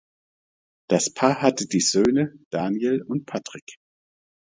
Das 0.89 1.13
Paar 1.13 1.43
hatte 1.43 1.67
die 1.67 1.79
Söhne 1.79 2.33
Daniel 2.49 3.03
und 3.03 3.27
Patrick. 3.27 3.75